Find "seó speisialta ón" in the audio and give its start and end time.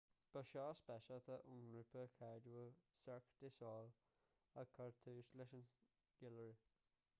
0.51-1.59